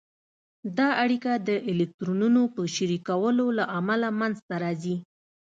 دا 0.77 0.89
اړیکه 1.03 1.31
د 1.47 1.49
الکترونونو 1.71 2.41
په 2.55 2.61
شریکولو 2.75 3.45
له 3.57 3.65
امله 3.79 4.07
منځته 4.19 4.55
راځي. 4.63 4.95